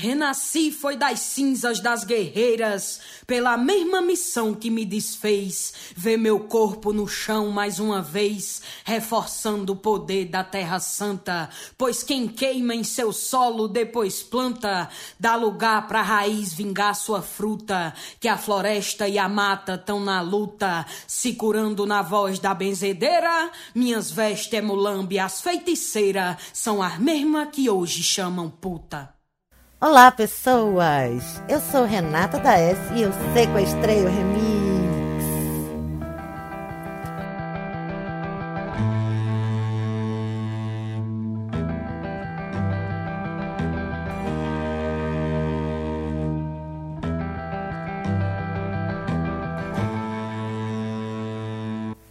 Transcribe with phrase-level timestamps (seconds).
[0.00, 6.90] Renasci foi das cinzas das guerreiras, pela mesma missão que me desfez, ver meu corpo
[6.90, 12.82] no chão mais uma vez, reforçando o poder da terra santa, pois quem queima em
[12.82, 19.18] seu solo depois planta, dá lugar pra raiz vingar sua fruta, que a floresta e
[19.18, 25.18] a mata tão na luta, se curando na voz da benzedeira, minhas vestes é mulambe,
[25.18, 29.19] as feiticeiras, são as mesmas que hoje chamam puta.
[29.82, 31.42] Olá, pessoas!
[31.48, 34.59] Eu sou Renata da S e eu sequestrei o Remix.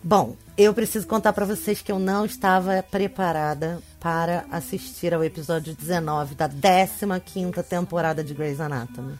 [0.09, 5.75] Bom, eu preciso contar para vocês que eu não estava preparada para assistir ao episódio
[5.75, 9.19] 19 da 15ª temporada de Grey's Anatomy.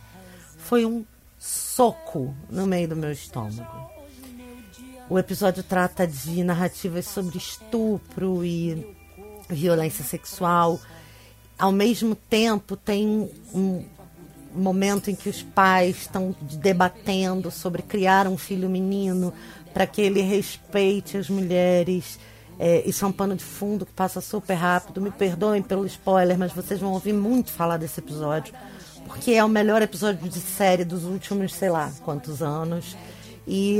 [0.57, 1.05] Foi um
[1.37, 3.87] soco no meio do meu estômago.
[5.07, 8.97] O episódio trata de narrativas sobre estupro e
[9.47, 10.79] violência sexual.
[11.55, 13.85] Ao mesmo tempo, tem um
[14.55, 19.31] momento em que os pais estão debatendo sobre criar um filho menino
[19.73, 22.19] para que ele respeite as mulheres.
[22.57, 25.01] É, isso é um pano de fundo que passa super rápido.
[25.01, 28.53] Me perdoem pelo spoiler, mas vocês vão ouvir muito falar desse episódio,
[29.07, 32.97] porque é o melhor episódio de série dos últimos, sei lá, quantos anos.
[33.47, 33.79] E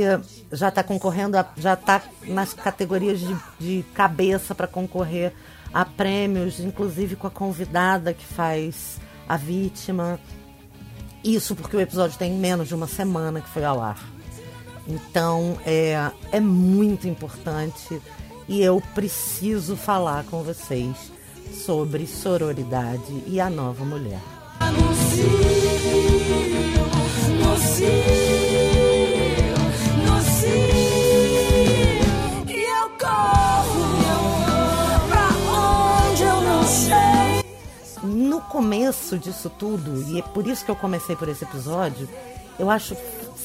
[0.50, 5.32] já está concorrendo, a, já está nas categorias de, de cabeça para concorrer
[5.72, 10.18] a prêmios, inclusive com a convidada que faz a vítima.
[11.22, 14.19] Isso porque o episódio tem menos de uma semana que foi ao ar.
[14.90, 18.02] Então é, é muito importante
[18.48, 21.12] e eu preciso falar com vocês
[21.52, 24.20] sobre sororidade e a nova mulher.
[38.02, 42.08] No começo disso tudo, e é por isso que eu comecei por esse episódio,
[42.58, 42.96] eu acho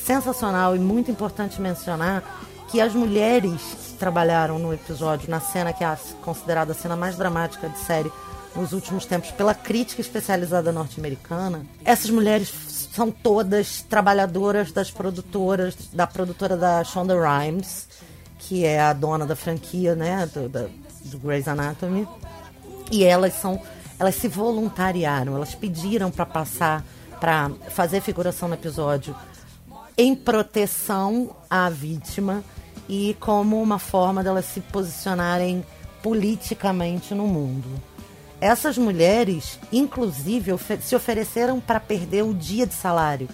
[0.06, 2.24] sensacional e muito importante mencionar
[2.70, 7.16] que as mulheres que trabalharam no episódio, na cena que é considerada a cena mais
[7.16, 8.12] dramática de série
[8.56, 12.54] nos últimos tempos pela crítica especializada norte-americana, essas mulheres
[12.94, 17.88] são todas trabalhadoras das produtoras, da produtora da Shonda Rhimes,
[18.40, 20.68] que é a dona da franquia, né, do, da,
[21.06, 22.08] do Grey's Anatomy.
[22.92, 23.60] E elas são,
[24.00, 26.86] elas se voluntariaram, elas pediram para passar,
[27.20, 29.16] para fazer figuração no episódio
[29.98, 32.44] em proteção à vítima
[32.88, 35.66] e como uma forma delas se posicionarem
[36.04, 37.68] politicamente no mundo.
[38.40, 40.52] Essas mulheres, inclusive,
[40.82, 43.30] se ofereceram para perder o dia de salário,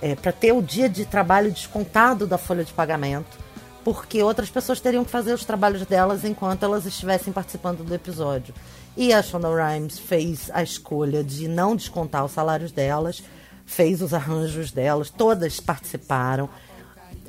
[0.00, 3.36] é, para ter o dia de trabalho descontado da folha de pagamento,
[3.84, 8.54] porque outras pessoas teriam que fazer os trabalhos delas enquanto elas estivessem participando do episódio.
[8.96, 13.22] E a Shonda Rhimes fez a escolha de não descontar os salários delas
[13.68, 16.48] fez os arranjos delas, todas participaram.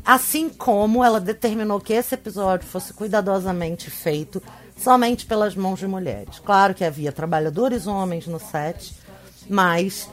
[0.05, 4.41] Assim como ela determinou que esse episódio fosse cuidadosamente feito
[4.77, 6.39] somente pelas mãos de mulheres.
[6.39, 8.95] Claro que havia trabalhadores homens no set,
[9.49, 10.09] mas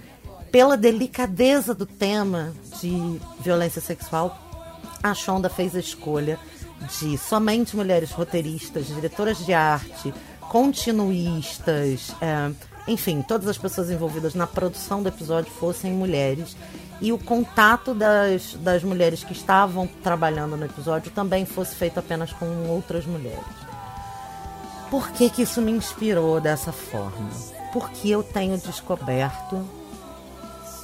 [0.50, 4.36] pela delicadeza do tema de violência sexual,
[5.00, 6.40] a Shonda fez a escolha
[6.98, 12.50] de somente mulheres roteiristas, diretoras de arte, continuistas, é,
[12.86, 16.56] enfim, todas as pessoas envolvidas na produção do episódio fossem mulheres
[17.00, 22.32] e o contato das, das mulheres que estavam trabalhando no episódio também fosse feito apenas
[22.32, 23.44] com outras mulheres.
[24.90, 27.28] Por que, que isso me inspirou dessa forma?
[27.72, 29.66] Porque eu tenho descoberto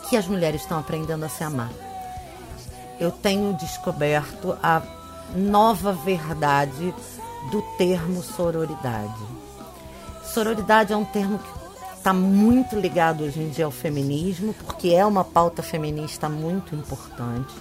[0.08, 1.70] que as mulheres estão aprendendo a se amar.
[2.98, 4.82] Eu tenho descoberto a
[5.34, 6.94] nova verdade
[7.50, 9.22] do termo sororidade.
[10.24, 11.61] Sororidade é um termo que
[12.02, 17.54] está muito ligado hoje em dia ao feminismo, porque é uma pauta feminista muito importante.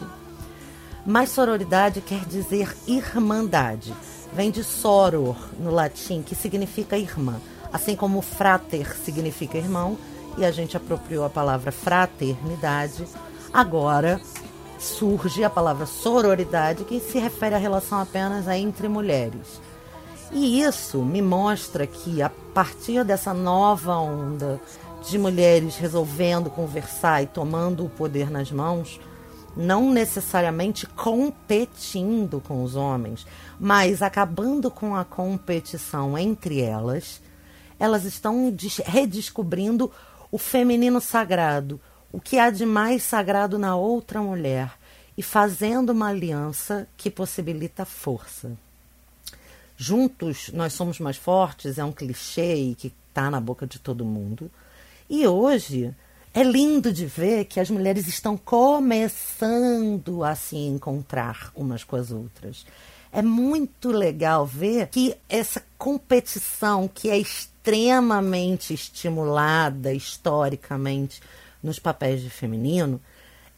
[1.05, 3.93] Mas sororidade quer dizer irmandade.
[4.33, 7.39] Vem de soror, no latim, que significa irmã.
[7.71, 9.95] Assim como frater significa irmão,
[10.35, 13.05] e a gente apropriou a palavra fraternidade,
[13.53, 14.19] agora
[14.79, 19.61] surge a palavra sororidade, que se refere à relação apenas entre mulheres.
[20.33, 24.61] E isso me mostra que a partir dessa nova onda
[25.07, 28.99] de mulheres resolvendo conversar e tomando o poder nas mãos,
[29.57, 33.27] não necessariamente competindo com os homens,
[33.59, 37.21] mas acabando com a competição entre elas,
[37.77, 38.53] elas estão
[38.85, 39.91] redescobrindo
[40.31, 41.79] o feminino sagrado,
[42.09, 44.71] o que há de mais sagrado na outra mulher,
[45.17, 48.57] e fazendo uma aliança que possibilita força.
[49.83, 54.47] Juntos nós somos mais fortes é um clichê que está na boca de todo mundo.
[55.09, 55.91] E hoje
[56.35, 62.11] é lindo de ver que as mulheres estão começando a se encontrar umas com as
[62.11, 62.63] outras.
[63.11, 71.23] É muito legal ver que essa competição que é extremamente estimulada historicamente
[71.61, 73.01] nos papéis de feminino,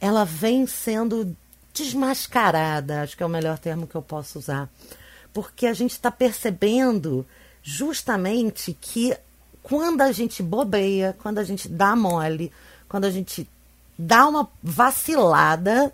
[0.00, 1.36] ela vem sendo
[1.74, 4.70] desmascarada, acho que é o melhor termo que eu posso usar.
[5.34, 7.26] Porque a gente está percebendo
[7.62, 9.14] justamente que
[9.62, 12.50] quando a gente bobeia, quando a gente dá mole,
[12.88, 13.46] quando a gente
[13.98, 15.92] dá uma vacilada,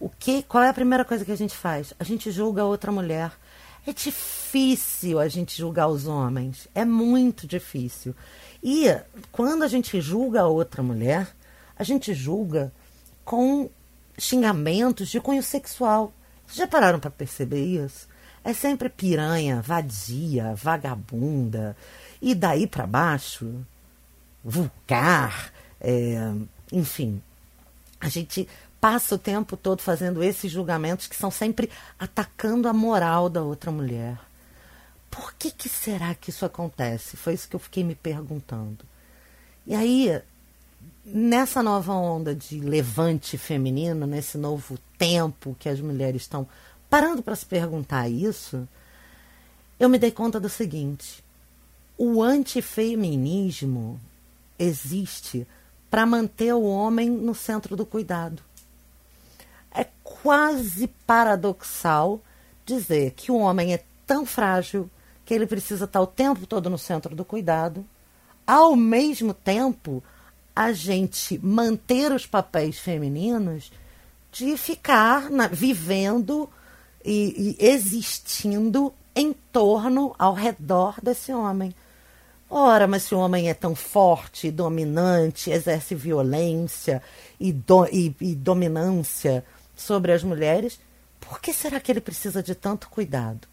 [0.00, 1.92] o que, qual é a primeira coisa que a gente faz?
[1.98, 3.32] A gente julga outra mulher.
[3.86, 6.68] É difícil a gente julgar os homens.
[6.74, 8.14] É muito difícil.
[8.62, 8.86] E
[9.32, 11.28] quando a gente julga outra mulher,
[11.76, 12.72] a gente julga
[13.24, 13.68] com
[14.18, 16.12] xingamentos de cunho sexual.
[16.46, 18.08] Vocês já pararam para perceber isso?
[18.44, 21.76] É sempre piranha, vadia, vagabunda.
[22.20, 23.54] E daí para baixo,
[24.44, 26.32] vulgar, é,
[26.72, 27.22] enfim.
[28.00, 28.48] A gente
[28.80, 33.70] passa o tempo todo fazendo esses julgamentos que são sempre atacando a moral da outra
[33.70, 34.18] mulher.
[35.10, 37.16] Por que, que será que isso acontece?
[37.16, 38.84] Foi isso que eu fiquei me perguntando.
[39.66, 40.20] E aí,
[41.04, 46.46] nessa nova onda de levante feminino, nesse novo tempo que as mulheres estão
[46.88, 48.68] parando para se perguntar isso,
[49.78, 51.22] eu me dei conta do seguinte:
[51.96, 54.00] o antifeminismo
[54.58, 55.46] existe
[55.90, 58.42] para manter o homem no centro do cuidado.
[59.74, 62.20] É quase paradoxal
[62.64, 64.90] dizer que o homem é tão frágil
[65.24, 67.84] que ele precisa estar o tempo todo no centro do cuidado,
[68.46, 70.02] ao mesmo tempo
[70.56, 73.70] a gente manter os papéis femininos
[74.32, 76.48] de ficar na, vivendo
[77.04, 81.74] e, e existindo em torno, ao redor desse homem.
[82.50, 87.02] Ora, mas se o homem é tão forte, dominante, exerce violência
[87.38, 89.44] e, do, e, e dominância
[89.76, 90.80] sobre as mulheres,
[91.20, 93.46] por que será que ele precisa de tanto cuidado?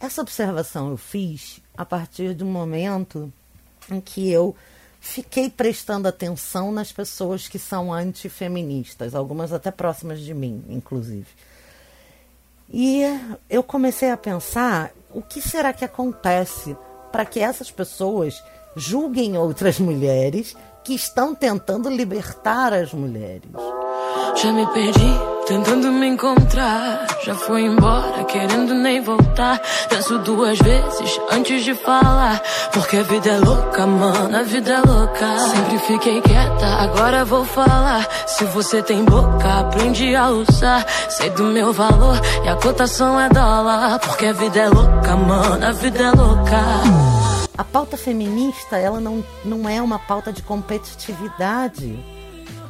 [0.00, 3.32] Essa observação eu fiz a partir de um momento
[3.88, 4.56] em que eu
[5.00, 11.26] fiquei prestando atenção nas pessoas que são antifeministas, algumas até próximas de mim, inclusive.
[12.68, 13.02] E
[13.48, 16.76] eu comecei a pensar o que será que acontece
[17.10, 18.42] para que essas pessoas
[18.74, 23.50] julguem outras mulheres que estão tentando libertar as mulheres.
[24.36, 27.06] Já me perdi, tentando me encontrar.
[27.24, 29.60] Já foi embora, querendo nem voltar.
[29.88, 32.40] Penso duas vezes antes de falar.
[32.72, 35.38] Porque a vida é louca, mano, a vida é louca.
[35.38, 38.06] Sempre fiquei quieta, agora vou falar.
[38.26, 40.86] Se você tem boca, aprende a usar.
[41.08, 43.98] Sei do meu valor e a cotação é dólar.
[44.00, 46.60] Porque a vida é louca, mano, a vida é louca.
[47.56, 52.21] A pauta feminista, ela não, não é uma pauta de competitividade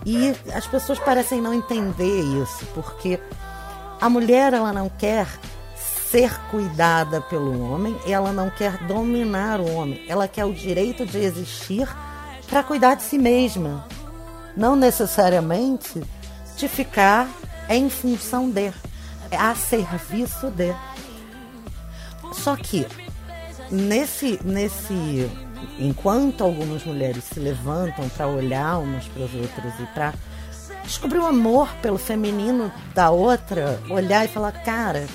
[0.04, 3.20] e as pessoas parecem não entender isso, porque
[4.00, 5.26] a mulher ela não quer
[6.10, 11.18] ser cuidada pelo homem, ela não quer dominar o homem, ela quer o direito de
[11.18, 11.88] existir
[12.48, 13.86] para cuidar de si mesma,
[14.56, 16.02] não necessariamente
[16.56, 17.28] de ficar
[17.68, 18.72] em função de,
[19.30, 20.74] a serviço de.
[22.32, 22.86] Só que
[23.70, 25.30] nesse nesse
[25.78, 30.14] enquanto algumas mulheres se levantam para olhar umas para as outras e para
[30.84, 35.06] descobrir o amor pelo feminino da outra, olhar e falar, cara,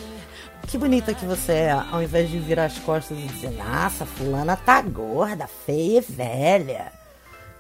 [0.68, 4.56] que bonita que você é, ao invés de virar as costas e dizer, nossa, fulana
[4.56, 6.92] tá gorda, feia e velha.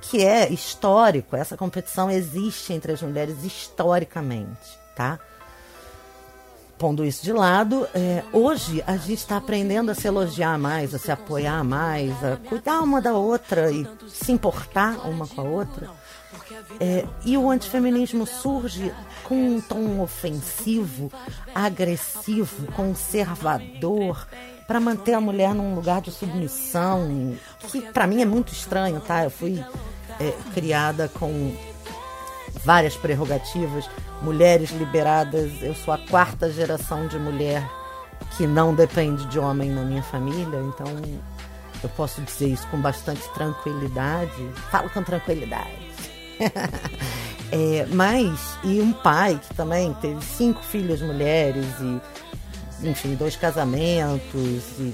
[0.01, 5.19] Que é histórico, essa competição existe entre as mulheres historicamente, tá?
[6.77, 10.99] Pondo isso de lado, é, hoje a gente está aprendendo a se elogiar mais, a
[10.99, 15.89] se apoiar mais, a cuidar uma da outra e se importar uma com a outra.
[16.79, 18.93] É, e o antifeminismo surge
[19.23, 21.11] com um tom ofensivo,
[21.53, 24.27] agressivo, conservador,
[24.67, 27.35] para manter a mulher num lugar de submissão,
[27.69, 29.23] que para mim é muito estranho, tá?
[29.23, 29.63] Eu fui
[30.19, 31.55] é, criada com
[32.63, 33.89] várias prerrogativas,
[34.21, 35.51] mulheres liberadas.
[35.61, 37.67] Eu sou a quarta geração de mulher
[38.35, 40.87] que não depende de homem na minha família, então
[41.83, 44.49] eu posso dizer isso com bastante tranquilidade.
[44.71, 45.87] Falo com tranquilidade.
[47.51, 54.63] é, mas, e um pai que também teve cinco filhas mulheres e, enfim, dois casamentos
[54.79, 54.93] e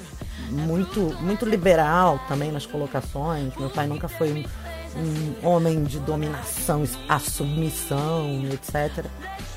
[0.49, 3.55] muito, muito liberal também nas colocações.
[3.57, 4.62] Meu pai nunca foi um
[4.95, 9.05] um homem de dominação, a submissão, etc.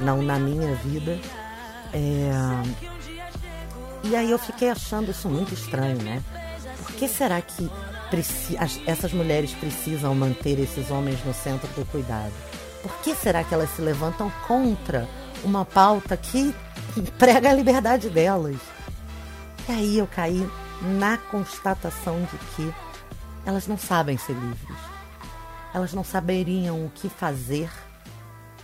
[0.00, 1.18] Não na minha vida.
[1.92, 2.30] É...
[4.04, 6.22] E aí eu fiquei achando isso muito estranho, né?
[6.82, 7.70] Por que será que
[8.86, 12.32] essas mulheres precisam manter esses homens no centro do cuidado?
[12.82, 15.08] Por que será que elas se levantam contra
[15.42, 16.54] uma pauta que
[17.18, 18.56] prega a liberdade delas?
[19.68, 20.48] E aí eu caí
[20.82, 22.74] na constatação de que
[23.44, 24.95] elas não sabem ser livres.
[25.76, 27.70] Elas não saberiam o que fazer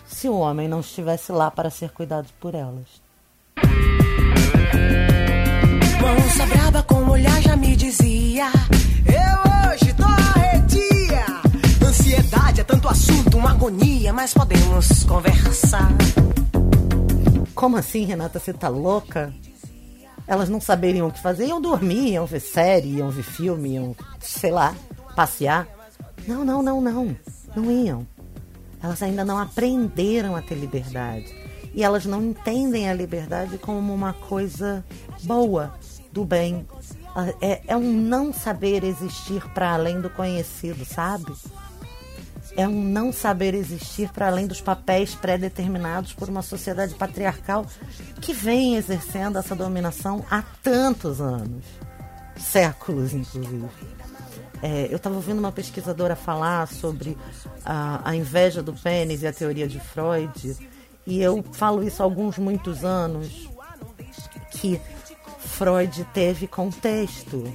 [0.07, 3.02] se o homem não estivesse lá para ser cuidado por elas.
[6.00, 8.47] Moça braba com o olhar já me dizia:
[9.04, 11.87] Eu hoje tô arredia.
[11.87, 15.92] Ansiedade é tanto assunto, uma agonia, mas podemos conversar.
[17.54, 18.38] Como assim, Renata?
[18.38, 19.35] Você tá louca?
[20.26, 23.95] Elas não saberiam o que fazer, iam dormir, iam ver série, iam ver filme, iam,
[24.19, 24.75] sei lá,
[25.14, 25.82] passear.
[26.26, 27.17] Não, não, não, não.
[27.55, 28.07] Não iam.
[28.83, 31.35] Elas ainda não aprenderam a ter liberdade.
[31.75, 34.85] E elas não entendem a liberdade como uma coisa
[35.23, 35.75] boa,
[36.12, 36.67] do bem.
[37.41, 41.33] É, é um não saber existir para além do conhecido, sabe?
[42.57, 47.67] é um não saber existir para além dos papéis pré-determinados por uma sociedade patriarcal
[48.21, 51.64] que vem exercendo essa dominação há tantos anos
[52.37, 53.69] séculos, inclusive.
[54.62, 57.19] É, eu estava ouvindo uma pesquisadora falar sobre
[57.64, 60.57] a, a inveja do pênis e a teoria de Freud,
[61.04, 63.49] e eu falo isso há alguns muitos anos,
[64.52, 64.81] que
[65.40, 67.52] Freud teve contexto.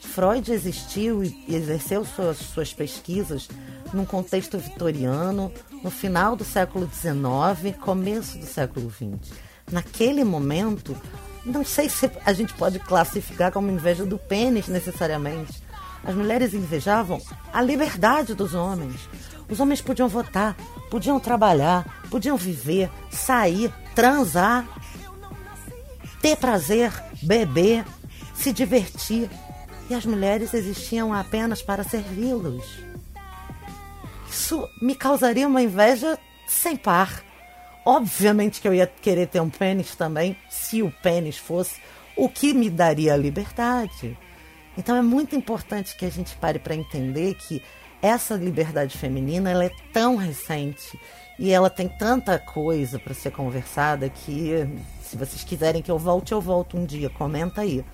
[0.00, 3.48] Freud existiu e exerceu suas, suas pesquisas
[3.92, 5.52] num contexto vitoriano,
[5.82, 9.32] no final do século XIX, começo do século XX.
[9.70, 10.96] Naquele momento,
[11.44, 15.62] não sei se a gente pode classificar como inveja do pênis necessariamente.
[16.04, 17.20] As mulheres invejavam
[17.52, 19.08] a liberdade dos homens.
[19.48, 20.56] Os homens podiam votar,
[20.90, 24.66] podiam trabalhar, podiam viver, sair, transar,
[26.20, 27.84] ter prazer, beber,
[28.34, 29.30] se divertir.
[29.88, 32.88] E as mulheres existiam apenas para servi-los
[34.48, 37.22] isso me causaria uma inveja sem par.
[37.84, 41.80] Obviamente que eu ia querer ter um pênis também, se o pênis fosse
[42.16, 44.16] o que me daria liberdade.
[44.78, 47.60] Então é muito importante que a gente pare para entender que
[48.00, 50.98] essa liberdade feminina ela é tão recente
[51.36, 54.52] e ela tem tanta coisa para ser conversada que
[55.02, 57.10] se vocês quiserem que eu volte, eu volto um dia.
[57.10, 57.84] Comenta aí.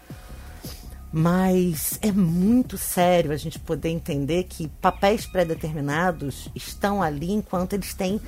[1.11, 7.95] Mas é muito sério a gente poder entender que papéis pré-determinados estão ali enquanto eles
[7.95, 8.21] têm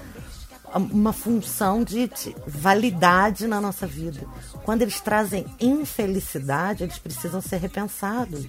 [0.77, 4.21] uma função de, de, validade na nossa vida.
[4.65, 8.47] Quando eles trazem infelicidade, eles precisam ser repensados.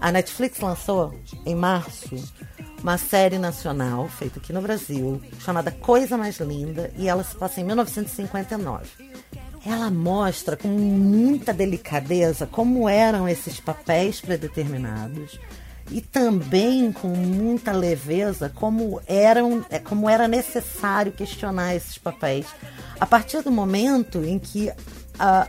[0.00, 1.14] A Netflix lançou
[1.46, 2.16] em março
[2.82, 7.60] uma série nacional feita aqui no Brasil chamada Coisa Mais Linda e ela se passa
[7.60, 9.12] em 1959
[9.64, 15.38] ela mostra com muita delicadeza como eram esses papéis predeterminados
[15.90, 22.46] e também com muita leveza como eram é, como era necessário questionar esses papéis.
[22.98, 24.70] A partir do momento em que
[25.18, 25.48] a,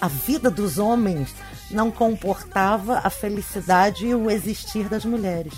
[0.00, 1.34] a vida dos homens
[1.70, 5.54] não comportava a felicidade e o existir das mulheres.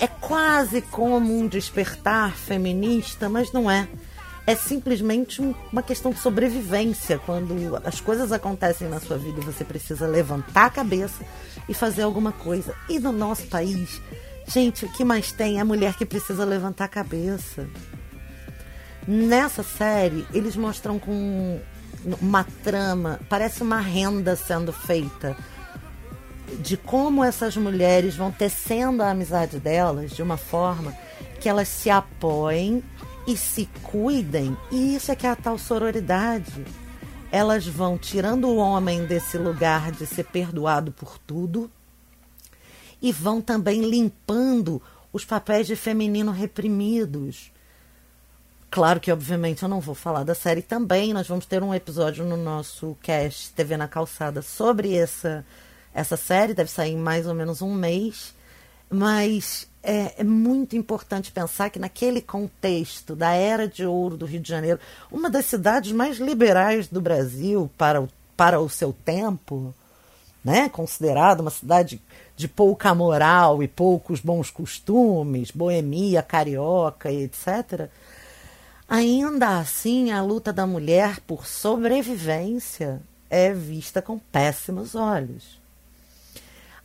[0.00, 3.88] É quase como um despertar feminista mas não é
[4.46, 5.40] é simplesmente
[5.72, 7.18] uma questão de sobrevivência.
[7.18, 11.24] Quando as coisas acontecem na sua vida você precisa levantar a cabeça
[11.68, 12.74] e fazer alguma coisa.
[12.88, 14.00] E no nosso país,
[14.46, 17.68] gente, o que mais tem é a mulher que precisa levantar a cabeça.
[19.06, 21.60] Nessa série, eles mostram com
[22.20, 25.36] uma trama, parece uma renda sendo feita
[26.60, 30.92] de como essas mulheres vão tecendo a amizade delas de uma forma
[31.40, 32.82] que elas se apoiem
[33.26, 34.56] e se cuidem.
[34.70, 36.64] E isso é que é a tal sororidade.
[37.30, 41.70] Elas vão tirando o homem desse lugar de ser perdoado por tudo
[43.00, 44.80] e vão também limpando
[45.12, 47.50] os papéis de feminino reprimidos.
[48.70, 51.12] Claro que, obviamente, eu não vou falar da série também.
[51.12, 55.44] Nós vamos ter um episódio no nosso cast TV na Calçada sobre essa,
[55.92, 56.54] essa série.
[56.54, 58.34] Deve sair em mais ou menos um mês.
[58.88, 64.40] Mas é, é, muito importante pensar que naquele contexto da era de ouro do Rio
[64.40, 64.78] de Janeiro,
[65.10, 69.74] uma das cidades mais liberais do Brasil para o, para o seu tempo,
[70.44, 72.00] né, considerada uma cidade
[72.36, 77.88] de pouca moral e poucos bons costumes, boemia, carioca e etc.,
[78.88, 85.61] ainda assim a luta da mulher por sobrevivência é vista com péssimos olhos.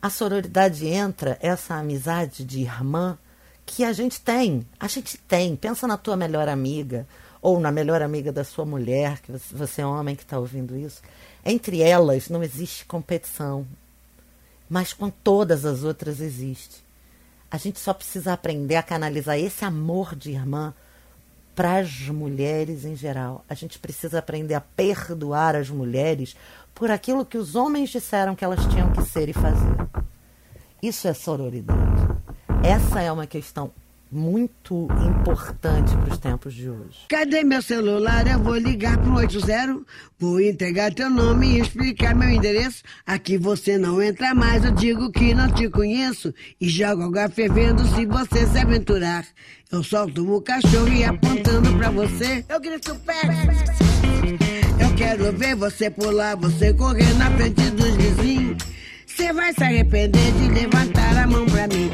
[0.00, 3.18] A sororidade entra, essa amizade de irmã,
[3.66, 4.66] que a gente tem.
[4.78, 5.56] A gente tem.
[5.56, 7.06] Pensa na tua melhor amiga,
[7.42, 11.02] ou na melhor amiga da sua mulher, que você é homem que está ouvindo isso.
[11.44, 13.66] Entre elas não existe competição,
[14.68, 16.84] mas com todas as outras existe.
[17.50, 20.74] A gente só precisa aprender a canalizar esse amor de irmã
[21.54, 23.44] para as mulheres em geral.
[23.48, 26.36] A gente precisa aprender a perdoar as mulheres
[26.78, 29.76] por aquilo que os homens disseram que elas tinham que ser e fazer.
[30.80, 31.80] Isso é sororidade.
[32.62, 33.72] Essa é uma questão
[34.10, 37.00] muito importante para os tempos de hoje.
[37.08, 38.26] Cadê meu celular?
[38.26, 39.80] Eu vou ligar para o 80,
[40.18, 42.82] vou entregar teu nome e explicar meu endereço.
[43.04, 47.84] Aqui você não entra mais, eu digo que não te conheço e jogo água fervendo
[47.88, 49.26] se você se aventurar.
[49.70, 54.67] Eu solto o cachorro e apontando para você, eu grito pé.
[54.80, 58.62] Eu quero ver você pular, você correr na frente dos vizinhos.
[59.06, 61.90] Você vai se arrepender de levantar a mão para mim.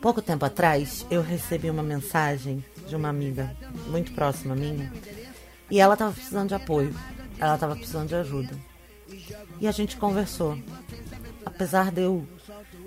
[0.00, 3.54] Pouco tempo atrás, eu recebi uma mensagem de uma amiga
[3.88, 4.90] muito próxima minha
[5.70, 6.94] e ela estava precisando de apoio,
[7.38, 8.50] ela estava precisando de ajuda.
[9.60, 10.58] E a gente conversou.
[11.44, 12.26] Apesar de eu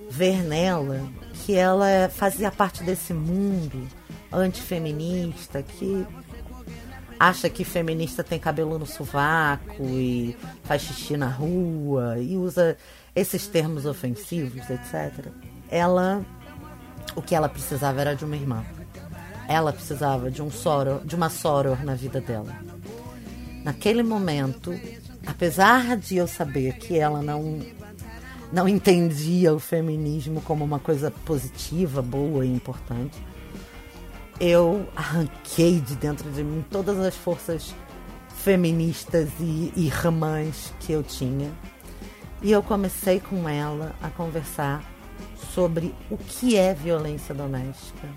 [0.10, 1.10] ver nela
[1.46, 3.88] que ela fazia parte desse mundo
[4.32, 6.06] antifeminista que
[7.28, 12.78] acha que feminista tem cabelo no sovaco e faz xixi na rua e usa
[13.16, 15.28] esses termos ofensivos, etc.
[15.70, 16.26] Ela
[17.16, 18.66] o que ela precisava era de uma irmã.
[19.48, 22.54] Ela precisava de um soror, de uma soror na vida dela.
[23.64, 24.78] Naquele momento,
[25.26, 27.62] apesar de eu saber que ela não
[28.52, 33.18] não entendia o feminismo como uma coisa positiva, boa e importante,
[34.40, 37.74] eu arranquei de dentro de mim todas as forças
[38.36, 41.52] feministas e irmãs que eu tinha.
[42.42, 44.84] E eu comecei com ela a conversar
[45.54, 48.10] sobre o que é violência doméstica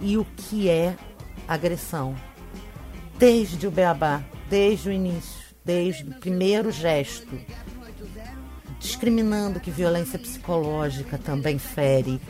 [0.00, 0.96] e o que é
[1.46, 2.14] agressão.
[3.18, 7.38] Desde o beabá, desde o início, desde o primeiro gesto,
[8.78, 12.20] discriminando que violência psicológica também fere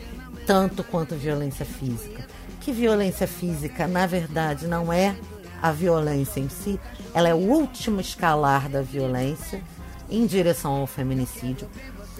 [0.45, 2.25] tanto quanto violência física.
[2.59, 5.15] Que violência física, na verdade, não é
[5.61, 6.79] a violência em si,
[7.13, 9.61] ela é o último escalar da violência
[10.09, 11.67] em direção ao feminicídio,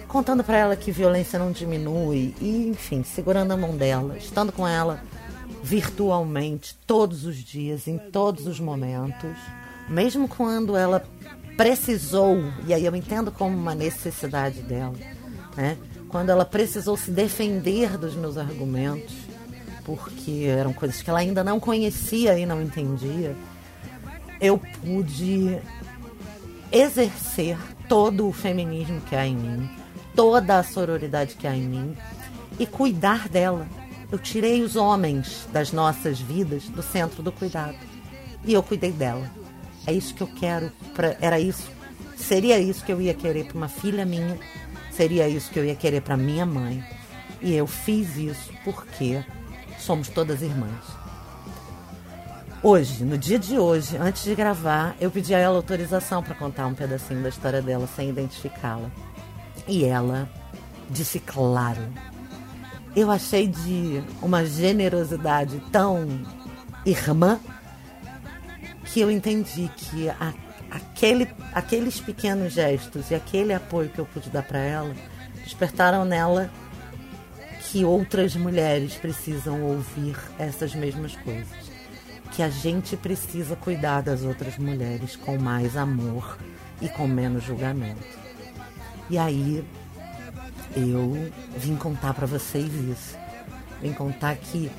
[0.07, 4.67] contando para ela que violência não diminui e, enfim, segurando a mão dela, estando com
[4.67, 5.01] ela
[5.63, 9.37] virtualmente todos os dias, em todos os momentos,
[9.87, 11.03] mesmo quando ela
[11.57, 14.95] precisou, e aí eu entendo como uma necessidade dela,
[15.55, 15.77] né?
[16.07, 19.13] Quando ela precisou se defender dos meus argumentos,
[19.83, 23.35] porque eram coisas que ela ainda não conhecia e não entendia,
[24.39, 25.59] eu pude
[26.71, 29.69] exercer todo o feminismo que há em mim,
[30.15, 31.97] toda a sororidade que há em mim
[32.57, 33.67] e cuidar dela.
[34.11, 37.77] Eu tirei os homens das nossas vidas do centro do cuidado
[38.43, 39.29] e eu cuidei dela.
[39.85, 40.71] É isso que eu quero.
[40.93, 41.69] Pra, era isso.
[42.15, 44.37] Seria isso que eu ia querer para uma filha minha.
[44.91, 46.83] Seria isso que eu ia querer para minha mãe.
[47.41, 49.23] E eu fiz isso porque
[49.79, 50.85] somos todas irmãs.
[52.61, 56.67] Hoje, no dia de hoje, antes de gravar, eu pedi a ela autorização para contar
[56.67, 58.91] um pedacinho da história dela sem identificá-la.
[59.65, 60.29] E ela
[60.89, 61.81] disse claro.
[62.95, 66.05] Eu achei de uma generosidade tão
[66.85, 67.39] irmã
[68.85, 70.33] que eu entendi que a,
[70.69, 74.93] aquele, aqueles pequenos gestos e aquele apoio que eu pude dar para ela
[75.43, 76.49] despertaram nela
[77.71, 81.69] que outras mulheres precisam ouvir essas mesmas coisas.
[82.31, 86.37] Que a gente precisa cuidar das outras mulheres com mais amor
[86.81, 88.17] e com menos julgamento.
[89.09, 89.63] E aí
[90.75, 93.17] eu vim contar para vocês isso.
[93.81, 94.71] Vim contar que,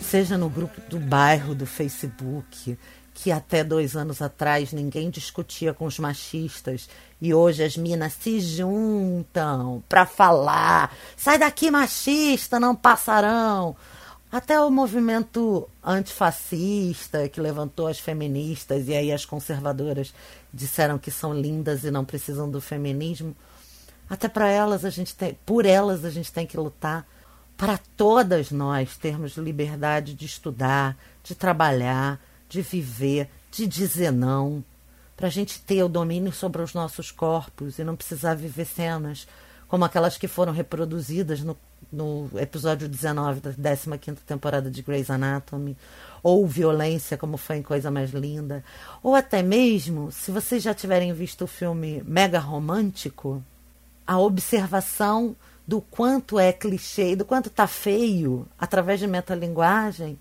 [0.00, 2.76] seja no grupo do bairro do Facebook,
[3.22, 6.88] que até dois anos atrás ninguém discutia com os machistas
[7.20, 13.76] e hoje as minas se juntam para falar: sai daqui, machista, não passarão.
[14.32, 20.14] Até o movimento antifascista que levantou as feministas e aí as conservadoras
[20.52, 23.36] disseram que são lindas e não precisam do feminismo.
[24.08, 27.06] Até para elas a gente tem, por elas a gente tem que lutar
[27.54, 32.18] para todas nós termos liberdade de estudar, de trabalhar,
[32.50, 34.62] de viver, de dizer não,
[35.16, 39.26] para a gente ter o domínio sobre os nossos corpos e não precisar viver cenas
[39.68, 41.56] como aquelas que foram reproduzidas no
[41.92, 45.76] no episódio 19 da 15 temporada de Grey's Anatomy,
[46.22, 48.62] ou violência, como foi em Coisa Mais Linda,
[49.02, 53.42] ou até mesmo, se vocês já tiverem visto o filme Mega Romântico,
[54.06, 55.34] a observação
[55.66, 60.18] do quanto é clichê, do quanto tá feio, através de metalinguagem,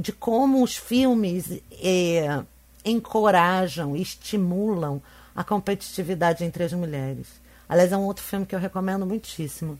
[0.00, 2.42] de como os filmes é,
[2.84, 5.00] encorajam, estimulam
[5.34, 7.26] a competitividade entre as mulheres.
[7.68, 9.78] Aliás, é um outro filme que eu recomendo muitíssimo.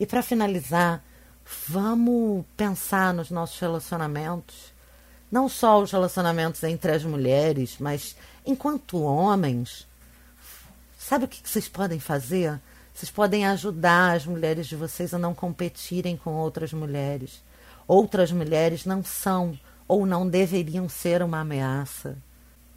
[0.00, 1.04] E para finalizar,
[1.66, 4.72] vamos pensar nos nossos relacionamentos,
[5.30, 8.16] não só os relacionamentos entre as mulheres, mas
[8.46, 9.86] enquanto homens.
[10.98, 12.60] Sabe o que vocês podem fazer?
[12.92, 17.40] Vocês podem ajudar as mulheres de vocês a não competirem com outras mulheres.
[17.88, 22.18] Outras mulheres não são ou não deveriam ser uma ameaça.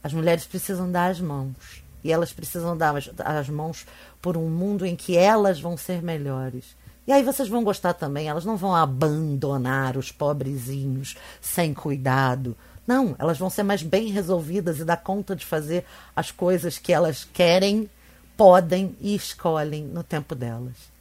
[0.02, 1.84] As mulheres precisam dar as mãos.
[2.02, 3.86] E elas precisam dar as, as mãos
[4.21, 6.76] por um mundo em que elas vão ser melhores.
[7.06, 12.56] E aí vocês vão gostar também, elas não vão abandonar os pobrezinhos sem cuidado.
[12.88, 16.93] Não, elas vão ser mais bem resolvidas e dar conta de fazer as coisas que
[16.93, 17.89] elas querem
[18.38, 20.91] podem e escolhem no tempo delas.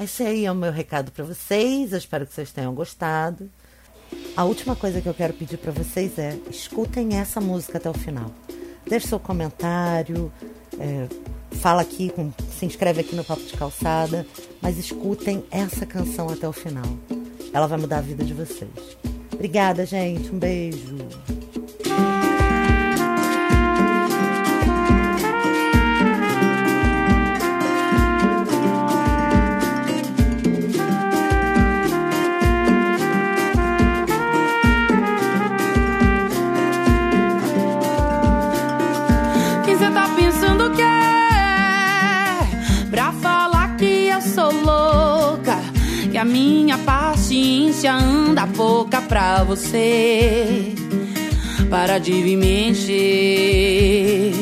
[0.00, 1.92] Esse aí é o meu recado para vocês.
[1.92, 3.50] Eu espero que vocês tenham gostado.
[4.34, 7.92] A última coisa que eu quero pedir para vocês é escutem essa música até o
[7.92, 8.32] final.
[8.88, 10.32] Deixe seu comentário,
[10.78, 11.06] é,
[11.58, 14.26] fala aqui, com, se inscreve aqui no Papo de Calçada,
[14.62, 16.86] mas escutem essa canção até o final.
[17.52, 18.70] Ela vai mudar a vida de vocês.
[19.34, 20.34] Obrigada, gente.
[20.34, 20.96] Um beijo.
[49.10, 50.72] Pra você.
[51.68, 54.32] Para de me mexer.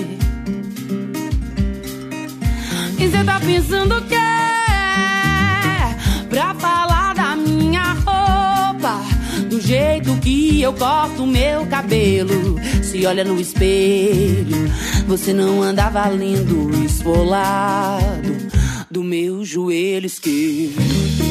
[2.99, 5.97] E cê tá pensando que é
[6.29, 9.01] pra falar da minha roupa?
[9.49, 12.61] Do jeito que eu corto meu cabelo.
[12.83, 14.71] Se olha no espelho,
[15.07, 18.37] você não anda valendo esfolado
[18.91, 21.28] do meu joelho esquerdo.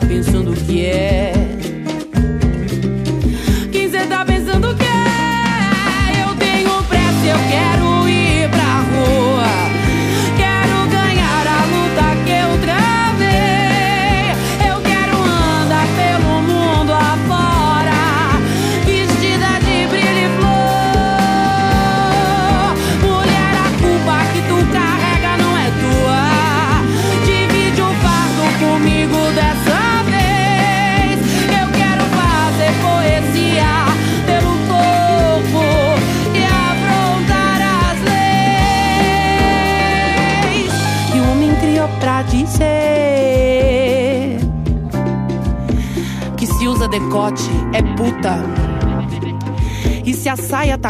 [0.00, 1.35] tá pensando que é.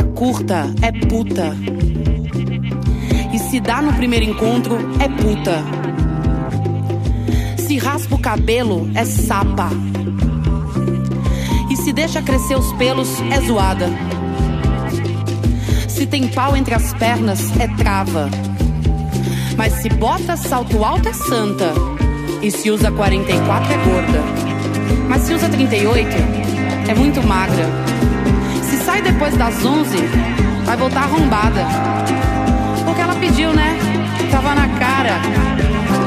[0.02, 1.56] Curta é puta.
[3.32, 5.62] E se dá no primeiro encontro é puta.
[7.78, 9.70] raspa o cabelo, é sapa.
[11.70, 13.88] E se deixa crescer os pelos, é zoada.
[15.86, 18.28] Se tem pau entre as pernas, é trava.
[19.56, 21.72] Mas se bota salto alto, é santa.
[22.42, 24.45] E se usa 44, é gorda.
[25.09, 26.09] Mas se usa 38,
[26.88, 27.64] é muito magra.
[28.62, 29.96] Se sai depois das 11,
[30.64, 31.64] vai voltar arrombada.
[32.85, 33.79] Porque ela pediu, né?
[34.31, 35.20] Tava na cara.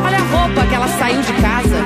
[0.06, 1.78] Olha a roupa que ela saiu de casa.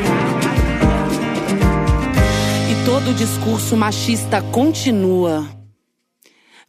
[2.69, 5.47] E todo o discurso machista continua.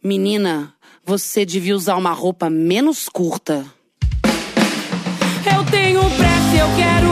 [0.03, 0.73] Menina,
[1.05, 3.65] você devia usar uma roupa menos curta.
[5.51, 7.04] Eu tenho pressa, eu quero.